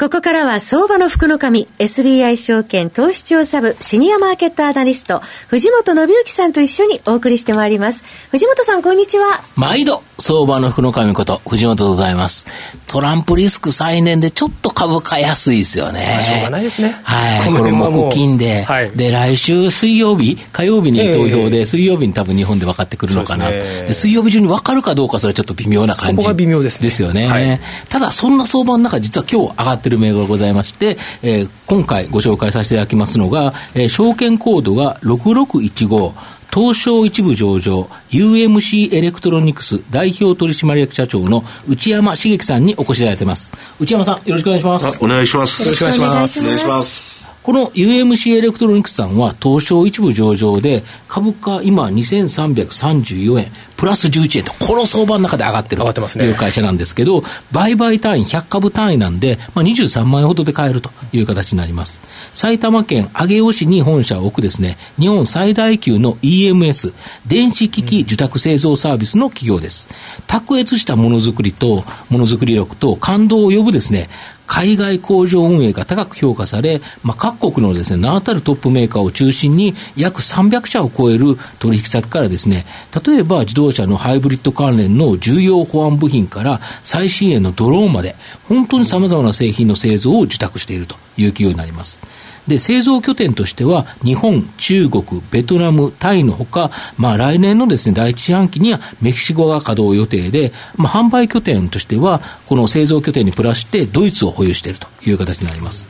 [0.00, 8.04] ここからは相場の福の神、SBI 証券投資調査部シニアマーケットアナリスト、藤本信之さんと一緒にお送りしてまいります。
[8.30, 9.40] 藤本さん、こんにちは。
[9.56, 12.46] 毎度、相場の福の神こと、藤本でございます。
[12.86, 16.06] トランプリスク再燃でちょっと株価安いですよね。
[16.12, 16.96] まあ、しょうがないですね。
[17.02, 17.52] はい。
[17.52, 23.50] これ木金で、はい、で、来週水曜日、火曜日に投票で、えー、水曜日に多分日本で分かってくるのかな。
[23.50, 23.58] で、
[23.88, 26.16] ね、水曜日中に分かるかどうか、それはちょっと微妙な感じ。
[26.16, 26.84] そこが微妙ですね。
[26.86, 27.26] ですよね。
[27.26, 36.12] はい、ただ、そんな相場の中、実は今日上がってる銘柄ございまして、えー、今回ご紹介させていただきますのが、えー、証券コードが6615、
[36.52, 43.52] 東証一部上場、UMC エレクトロニクス代表取締役社長の内山茂樹さんにお越しいただいています。
[43.78, 45.04] 内山さん、よろしくお願いします。
[45.04, 45.62] お願いします。
[45.62, 46.40] よろしくお願いします。
[46.40, 47.07] お願いします。
[47.48, 62.02] この UMC エレクトロニクスさんは東証一部上場で株価今2334円プラス11円とこの相場の中で上がってるという会社なんですけど、売買単位100株単位なんで、まあ、23万円ほどで買えるという形になります。
[62.34, 66.92] 埼玉県上尾市に本社を置くですね、日本最大級の EMS
[67.26, 69.88] 電子機器受託製造サービスの企業です。
[70.26, 74.10] 卓越したものづくりとものづくり力と感動を呼ぶですね、
[74.48, 82.66] 海外工場運営が高く評価され、まあ、各国のですね、名当たるトップメーカーを中心に約300社を超える取引先からですね、
[83.06, 88.16] 例えば自動車のハイブリッド関連の重要保安部品から最新鋭のドローンまで、
[88.48, 92.00] 本当に様々な製品の製造を受託しているという企業になります。
[92.48, 105.86] で、製造拠点としては、日本、中国、ベトナム、タイのほか、まあ来年のですね、第一四半期にはメキシコが稼働予定で、まあ販売拠点としては、この製造拠点にプラスしてドイツを保有しているという形になります。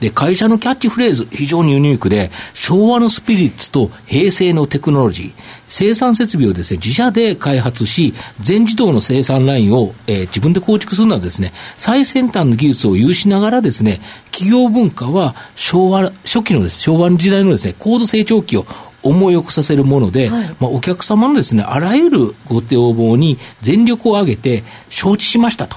[0.00, 18.66] で、会社のキャッチフレーズ、非常にユニークで、昭和のスピリッツと平成のテクノロジー、生産設備をですね、自社で開発し、全自動の生産ラインを、えー、自分で構築するなどですね、最先端の技術を有しながらですね、企業文化は昭和、初期のです、昭和の時代のですね、高度成長期を
[19.02, 25.76] 思い起こさせるもので、はい、まあ、お客様のですね、あらゆるご要望に全力を挙げて承知しましたと。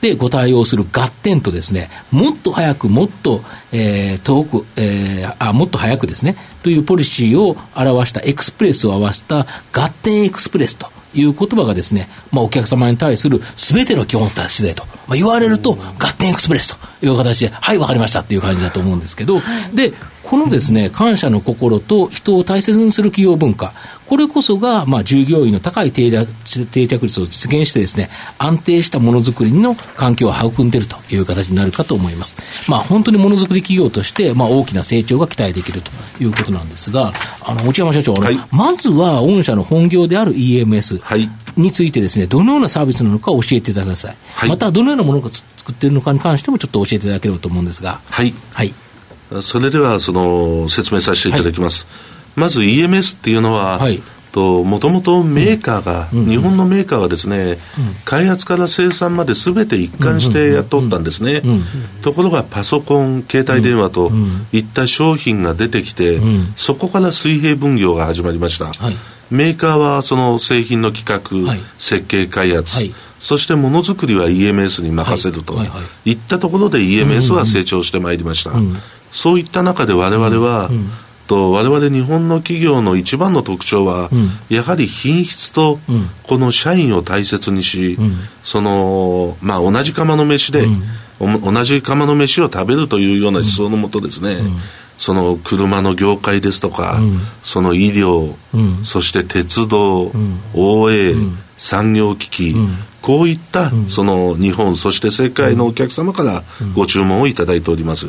[0.00, 3.42] でご対応する合点とですね、もっと早く、もっと、
[3.72, 19.40] えー、遠く、えー、あ、もっと早くですね、というポリシーを表したエクスプレスを合わせた合点エクスプレスという言葉がですね、まあ、お客様に対するすべての基本達成と、まあ、言われると合点エクスプレスという形で、はい、わかりましたっていう感じだと思うんですけど、
[19.72, 19.92] で、
[20.28, 23.72] このですね、感謝の心と人を大切にする企業文化、
[24.06, 26.26] これこそが、まあ、従業員の高い定着
[26.66, 32.36] 定着率を実現してですね、安定したものづくりの環境を育んでいるという形になるかと思います。
[32.68, 35.90] まあ、本当にものづくり企業として、まあ、大きな成長が期待できると
[36.22, 41.00] いうことなんですが、あの、内山社長、はい、まずは御社の本業である EMS。
[41.00, 44.16] はいについてですね、どのようなサービスなのか教えていただください。
[44.34, 48.00] はい、また、どのようなものを作っているのかに関してもちょっと教えていただければと思うんですが。
[48.08, 48.32] はい。
[48.52, 48.72] はい。
[49.42, 51.90] それではその説明させていただきます、は
[52.36, 54.02] い、まず EMS っていうのは、はい。
[54.30, 57.58] ともともとメーカーが、うん、日本のメーカーはですね、うん、
[58.04, 61.42] 開発から生産まですべて一貫してやっとったんですね、
[62.02, 64.12] ところがパソコン、携帯電話と
[64.52, 66.20] いった商品が出てきて、
[66.56, 68.96] そこから水平分業が始まりました、はい、
[69.30, 75.54] メーカーはその製品の企画、はい、設計開発、はい、そしてものづくりは EMS に任せると、
[76.04, 76.12] い。
[76.12, 78.52] ったところで EMS は成長してまいりました。
[79.08, 80.90] うんうんそういった中で我々は、うん。
[81.28, 85.78] と我々日本の企業の一番の特徴は、うん、やはり品質と
[86.24, 90.64] この社員を大切にし、うん、そのまあ同じ釜の飯で、
[91.20, 94.38] うん、同じ釜の飯を食べるというような思想のもとですね、
[94.96, 96.98] その車の業界ですとか、
[97.42, 98.34] その医療、
[98.82, 100.10] そして鉄道、
[100.54, 102.56] 応援、産業機器、
[103.02, 106.42] こういった、その日本そして世界のお客様から
[106.74, 108.06] ご注文をいただいております。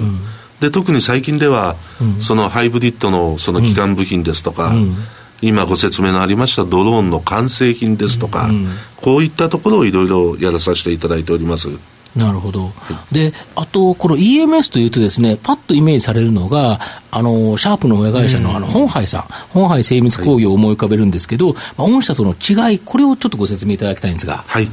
[0.60, 4.98] で特に最近では、うん、そのハイブリッドのその基幹部品ですとか、うん、
[5.42, 8.68] 今ご説明のありましたドローンの完成品ですとか、うん、
[8.98, 11.70] こういったところをいろいろやらさせていただいております。
[12.16, 12.72] なるほど。
[13.12, 16.80] で、あと、この EMS というとですね、パッとイメージされるのが、
[17.12, 19.22] あの、シャープの親会社の、あの、本杯さん、
[19.52, 24.44] 本杯精密工業を思い浮かべるんですけど、はい、まあ、御社との違い、これをちょっとご説明いただきたいんですが。
[24.48, 24.68] はい。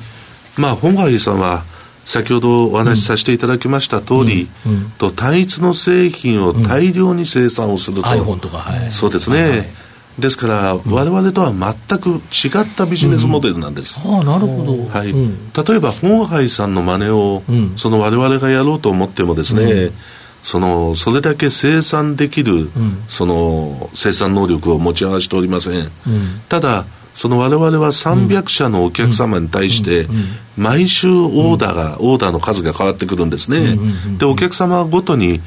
[0.56, 1.64] まあ、本杯さんは、
[2.06, 9.66] 先ほどお話しさせていただきました通り、うんうん、と単一の製品を大量に生産をすると、iPhone とか、はい、そうですね、はいはい、
[10.20, 14.00] ですから、われわれとは全く違ったビジネスモデルなんです。
[14.04, 14.86] ああ、なるほど。
[14.86, 15.12] はい。
[15.12, 17.42] 例えば、本杯さんの真似を、
[17.76, 19.90] そのわれわれがやろうと思ってもですね、
[20.44, 22.70] そのそれだけ生産できる、
[23.08, 25.90] その生産能力を持ち合わせておりません、
[26.48, 30.06] ただその我々は300社のお客様に対して、
[30.58, 33.78] 毎週オーダーが、オーダーの数が変わってくるんですね。
[34.18, 35.40] で、お客様ごとに、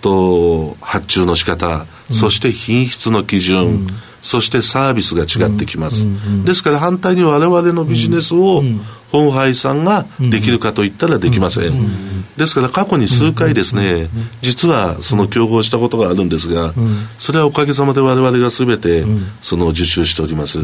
[0.00, 3.88] と、発注の仕方、そして品質の基準、
[4.22, 6.06] そしてサービスが違ってきます。
[6.44, 8.62] ですから反対に我々のビジネスを
[9.10, 12.18] 本杯さんができるかといったらできません。
[12.36, 14.08] ですから過去に数回ですね、
[14.42, 16.72] 実はその競合したことがあるんですが、
[17.18, 19.04] それはおかげさまで我々がすべて
[19.42, 20.58] その受注しております。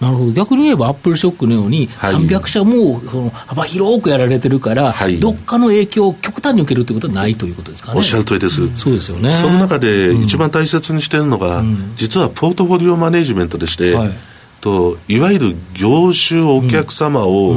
[0.00, 0.32] なるほど。
[0.32, 7.98] 逆に言えばアップルショックのように300社もその幅広くやられてるから、はい、どっかの影響を極端に受けるということはないということですかね。
[7.98, 8.68] おっしゃる通りです。
[8.76, 9.32] そうですよね。
[9.32, 11.64] その中で一番大切にしているのが、
[11.96, 14.16] 実はポートフォリオマネジメントでして、はい
[14.60, 17.56] といわゆる業種お客様を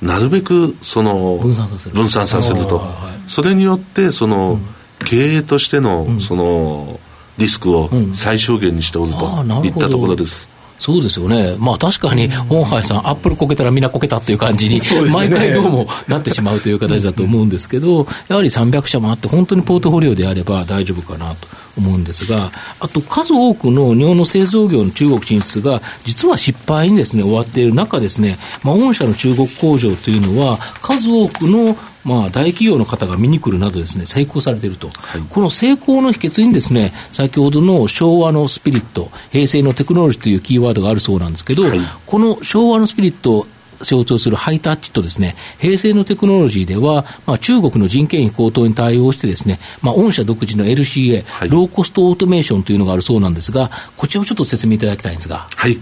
[0.00, 1.96] なるべくその分散させる。
[1.96, 2.82] 分散させると、
[3.26, 4.58] それによってその
[5.04, 7.00] 経営としてのその
[7.36, 9.18] リスクを最小限にしておると
[9.64, 10.48] いったところです。
[10.78, 14.80] そうですよね、まあ、確かに、本杯さん、アップルこけたらみんなこけたっていう感じに、
[15.10, 43.46] 毎回どうもなってしまうという形だと思うんですけど、やはり300社もあって、本当にポートフォリオであれば大丈夫かなと思うんですが、あと数多くの日本の製造業の中国進出が、実は失敗にです、ね、終わっている中ですね、まあ、御社の中国工場というのは、数多くのまあ、大企業の方が見に来るなどですね、成功されていると、はい、この成功の秘訣にですね、先ほどの昭和のスピリット、平成のテクノロジーというキーワードがあるそうなんですけど、はい、この昭和のスピリット、
[43.80, 55.48] 象徴するハイタッチとですね、平成のテクノロジーでは、まあ、中国の人件費高騰に対応してですね、まあ、御社独自の LCA、はい、ローコストオートメーションというのがあるそうなんですが、こちらをちょっと説明いただきたいんですが。
[55.54, 55.78] はい。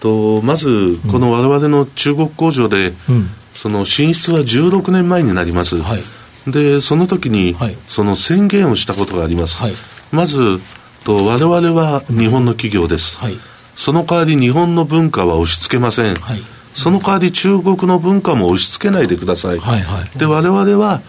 [0.00, 3.30] とまず、このわれわれの中国工場で、うん、
[3.60, 5.82] その進出は16年前になります。
[5.82, 7.54] はい、で、その時に、
[7.88, 9.62] その宣言をしたことがあります。
[9.62, 9.74] はい、
[10.12, 10.58] まず、
[11.04, 13.18] と我々は日本の企業です。
[13.18, 13.36] はい、
[13.76, 16.14] その代わり日本の文化は押し付けません。
[16.14, 16.42] はい
[16.72, 19.58] その代わり中国の文化も押し付けないでください。
[19.58, 21.02] はいはい、で、我々は、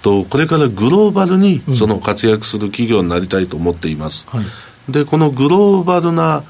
[0.00, 4.26] とこれからグローバルにその活躍する企業になりたいと思っています。
[4.30, 4.44] はい、
[4.88, 6.44] で、このグローバルな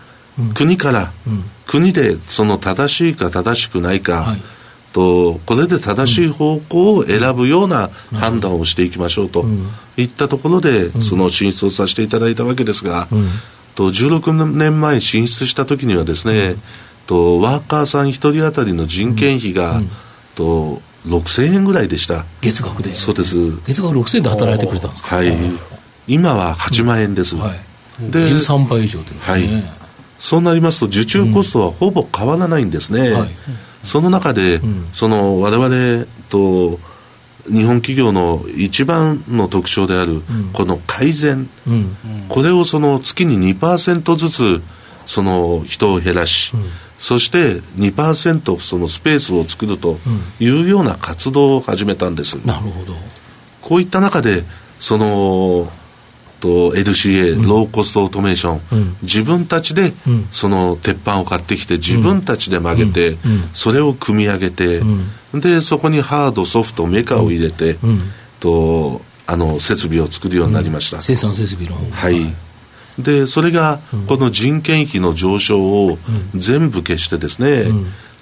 [0.54, 4.42] 国から、うん、国でその正しいか正しくないか、はい、
[4.98, 9.44] とこれで正しい方向を選ぶような判断をしていきましょうと
[9.96, 13.28] いったところで、その進出をさせていただいたわけですが、うん、
[13.76, 16.56] と16年前進出した時にはですね、
[17.06, 19.90] とワーカーさん1人当たりの人件費が、うん、
[20.34, 22.24] と6000円ぐらいでした。
[22.40, 22.92] 月額で。
[22.92, 23.36] そうです。
[23.66, 25.14] 月額6000円で働いてくれたんですか？
[25.14, 25.32] はい。
[26.08, 27.58] 今は8万円です、うん、はい、
[28.10, 29.48] で13倍以上という、ね、はい。
[30.18, 33.30] そうなりますと受注コストはほぼ変わらないんですね、はい、
[33.84, 34.60] その中で、
[34.92, 36.78] その我々と
[37.50, 40.22] 日本企業の一番の特徴である、
[40.52, 41.48] この改善、
[42.28, 44.62] これをその月に2%ずつ
[45.06, 46.52] その人を減らし、
[46.98, 49.98] そして2%そのスペースを作ると
[50.40, 52.34] いうような活動を始めたんです。
[52.44, 52.94] なるほど。
[53.62, 54.44] こういった中で、
[54.78, 55.70] その、
[56.40, 59.92] と LCA、うん、ローコストオートメーション、うん、自分たちで
[60.30, 63.16] その鉄板を買ってきて自分たちで曲げて、
[63.54, 64.80] それを組み上げて、
[65.34, 67.76] でそこにハードソフトメカを入れて、
[68.40, 72.32] とあの設備を作るようになりました、生産設備のはい、
[72.98, 75.98] でそれがこの人件費の上昇を
[76.34, 77.70] 全部消してですね、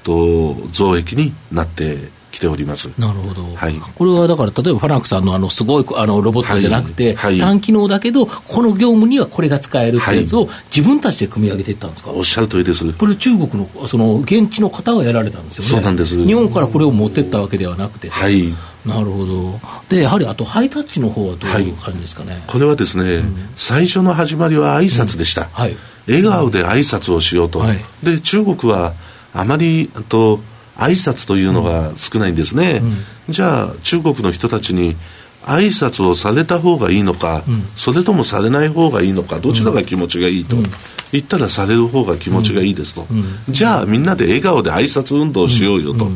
[0.02, 12.10] と増益になってきておりますなるほど、はい、これはだから、例えばファランクさんのあのすごいあのロボットじゃなくて、はいはい、単機能だけど、この業務にはこれが使えるってやつを、自分たちで組み上げていったんですか？
[12.10, 12.92] おっしゃる通りです。
[12.92, 18.10] これ、中国のその現地の方がやられたんですよね、そうなんです日本からこれを持ってったわけではなくて。
[18.10, 18.52] はい
[18.84, 19.58] なるほど。
[19.88, 22.44] で、やはりあとハイタッチの方はどういう感じですかね？
[22.46, 25.42] これはですね、うん、最初の始まりは挨拶でした。
[25.42, 25.76] うん、はい。
[26.06, 27.58] 笑顔で挨拶をしようと。
[27.58, 28.94] はい、で、中国は
[29.32, 30.38] あまりと
[30.76, 34.96] 挨拶というのが少ないんですね、うん、じゃあ中国の人たちに
[35.42, 40.64] 挨拶をされた方がいいのか、うん、それともされない方がいいのかどちらが気持ちがいいと、うん、
[41.12, 43.06] 言ったらされる方が気持ちがいいですと、
[43.48, 46.08] じゃあみんなで笑顔で挨拶運動をしようよと、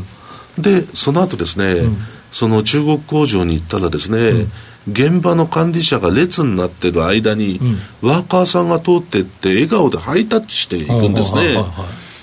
[0.59, 1.85] でその後ですね、
[2.33, 4.47] その中国工場に行ったらですね、
[4.91, 7.61] 現場の管理者が列になってる間に、
[8.03, 11.65] ワーカーさんが通っていって笑顔でハイタッチしていくんですね、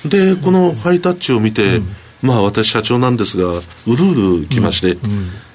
[0.06, 1.82] でこのハイタッチを見て、
[2.28, 3.62] まあ私社長なんですがう
[3.96, 4.98] るうる来まして、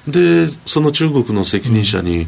[0.08, 2.26] でその中国の責任者に、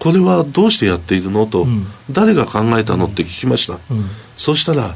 [0.00, 1.46] これはどうしてやっているの？
[1.46, 1.66] と、
[2.10, 3.06] 誰が考えたの？
[3.06, 3.78] って聞きました、
[4.36, 4.94] そうしたら、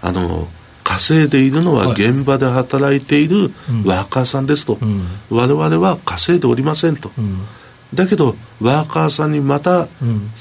[0.00, 0.48] あの
[0.82, 3.50] 稼いでいるのは現場で働いている
[3.84, 4.78] ワーカーさんですと、
[5.30, 7.10] 我々は稼いでおりませんと、
[7.92, 9.86] だけどワーカーさんにまた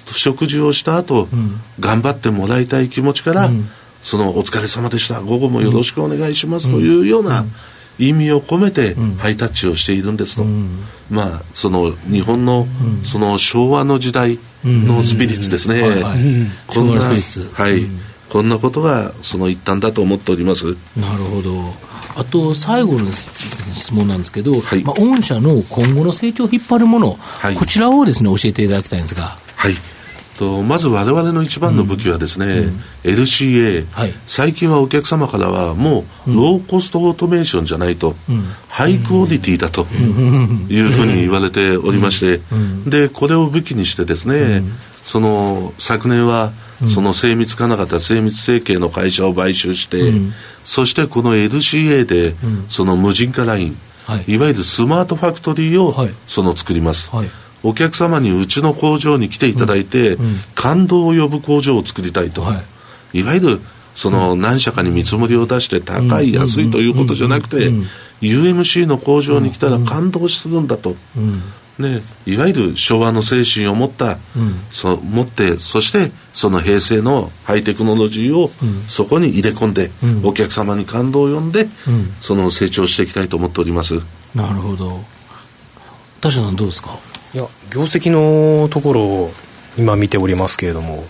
[0.05, 1.27] 食事をした後、
[1.79, 3.49] 頑張ってもらいたい気持ちから、
[4.01, 7.45] そのお疲れ様でした午後もよろしくお願いしますというような
[7.99, 10.45] 意味を込めてハイタッチをしているんですと、
[11.09, 12.67] まあその日本の
[13.03, 15.83] その昭和の時代のスピリッツですね、
[16.67, 17.87] こんなはい、
[18.29, 20.75] こんなことがその一端だと思っております。
[20.95, 21.73] なるほど。
[22.15, 29.37] あと最後の質問なんですけど、はい、まあ、御社の今後の成長を引っ張るもの、はい、こちらをですね教えていただきたいんですが。
[29.55, 29.73] はい
[30.37, 42.41] とまず我々の一番の武器はですね、うん、LCA、はい、最近はお客様からはもうローコストオートメーションじゃないと、うん、ハイクオリティだというふうに言われておりまして、
[42.89, 44.63] でこれを武器にしてですね、
[45.03, 46.51] その昨年は
[46.93, 50.13] その精密金型精密成形の会社を買収して、
[50.63, 52.35] そしてこの LCA で
[52.69, 55.93] その無人化ライン、はい、いわゆるスマートファクトリーを
[56.27, 57.29] その作ります、はい
[57.63, 62.63] お客様にうちの工場に来ていただいて、うんうん、感動を呼ぶ工場を作りたいと、は
[63.13, 63.61] い、いわゆる
[63.95, 67.71] その何社かに見積もりを出して高い、安いということじゃなくて、
[68.21, 70.95] UMC の工場に来たら感動するんだと、
[71.79, 78.49] ね、いわゆる昭和の精神を持った、うん、そ持ってそしてその平成のハイテクノロジーを
[78.87, 83.95] そこに入れ込んで、うん、お客様に感動を呼んで、うん、その成長していきたいと思っております。
[84.33, 84.99] なるほど。
[86.19, 86.97] 田島さんどうですか？
[87.37, 89.31] いや業績のところを
[89.77, 91.03] 今見ておりますけれども、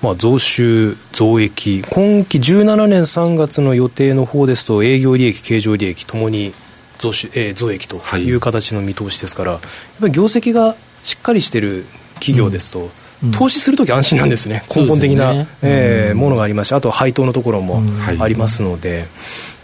[0.00, 6.54] まあ、増収、増益、今期17年3月の予定の方ですと、営業利益、経常利益ともに
[7.00, 8.30] 増収、えー、増益とい。
[8.30, 9.70] う形の見通しですから、はい、やっ
[10.02, 12.88] ぱり業績がしっかりしている企業ですと、
[13.24, 17.82] うん、投資するとき安心なんですね、根本的な、ねえー、ものがありまして、あと配当のところも
[18.20, 19.08] ありますので、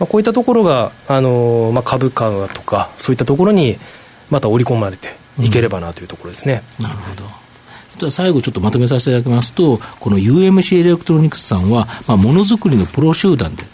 [0.01, 3.79] まあ、こういったところが、あのー、まあ、株価とか、そういったところに
[4.31, 6.63] また織り込まれていければなというところですね。
[6.81, 7.47] なるほど
[8.11, 13.65] 最後ちょっとまとめさせていただきますと、この UMC エレクトロニクスさんは、まあ、ものづくりのプロ集団で、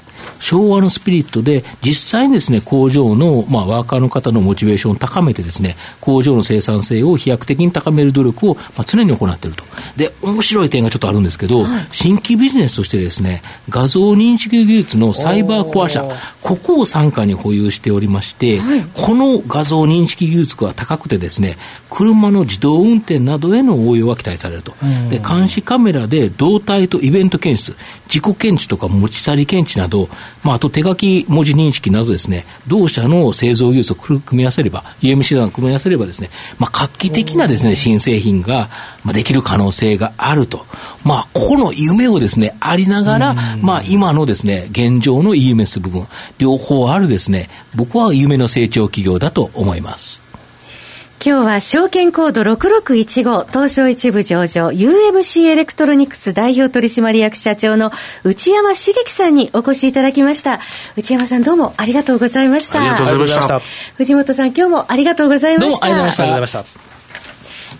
[0.42, 9.64] 昭和のスピリットで、実際にですね、工場の、まあ、ワーカーの方のモチベーションを高めてですね、工場の生産性を飛躍的に高める努力を、まあ、常に行っていると。
[9.96, 16.04] で、面白い点がちょっとあるんですけど、はい、新規ビジネスとしてですね、画像認識技術のサイバーコア社、
[16.40, 21.56] ここを傘下に保有しておりまして、はい、この画像認識技術が高くてですね、
[21.88, 24.74] 車の自動運転などへの応用が期待されると。
[25.08, 27.76] で、監視カメラで動体とイベント検出、
[28.08, 30.08] 自己検知とか持ち去り検知など、
[30.42, 38.68] まあ、あと手書き文字認識などですね、同社の製造技術を組み合わせれば、EMC 団を組み合わせればですね、まあ、画期的なですね、新製品が、
[39.04, 40.66] まあ、できる可能性があると。
[41.04, 46.06] まあ、ここの夢をですね、ありながら、まあ、今のですね、現状の EMS 部分、
[46.38, 50.22] 両方あるですね、僕は夢の成長企業だと思います。
[51.24, 57.92] 今日は証券コード6615東証一部上場 UMC エレクトロニクス代表取締役社長の
[58.24, 60.58] 内山茂樹さんにお越しいただきました。
[60.96, 62.80] 内山さんどうもありがとうございました。
[62.80, 63.60] ありがとうございました。
[63.98, 65.86] 藤本さん今日もありがとうございました。
[65.86, 66.91] どうもありがとうございました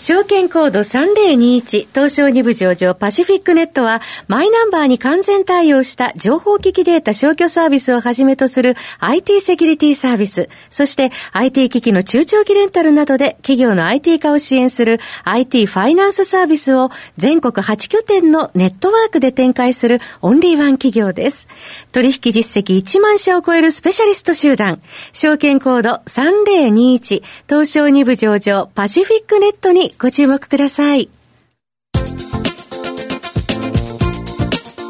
[0.03, 21.47] 証券コード3021東証2部上場パシフィックネットはマイナンバーに完全対応した情報機器データ消去サービスをはじめとする IT セキュリティサービス、そして IT 機器の中長期レンタルなどで企業の IT 化を支援する IT ファイナンスサービスを全国8拠点のネットワークで展開するオンリーワン企業です。
[21.93, 24.83] 取引実績1万社を超えるスペシャリスト集団、
[25.13, 31.09] 証券コード3021東証2部上場パシフィックネットにご注目ください。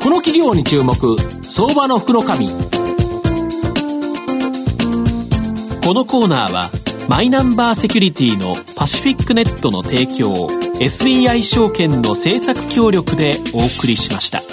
[0.02, 2.48] この企業に注目、相場の福の神。
[5.84, 6.70] このコーナーは、
[7.08, 10.46] マイナンバーセキュリティのパシフィックネットの提供、
[10.80, 14.51] SBI 証券の政策協力でお送りしました。